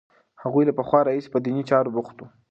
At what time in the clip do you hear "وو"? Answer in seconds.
2.19-2.27